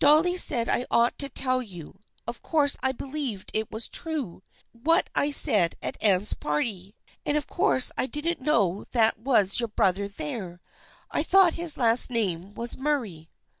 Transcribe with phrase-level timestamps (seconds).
[0.00, 2.00] Dolly said I ought to tell you.
[2.26, 7.46] Of course I believed it was true, what I said at Anne's party, and of
[7.46, 10.60] course I didn't know that was your brother there.
[11.12, 13.30] I thought his last name was Murray."